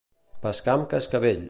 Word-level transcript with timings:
Pescar 0.45 0.75
amb 0.77 0.89
cascavell. 0.95 1.39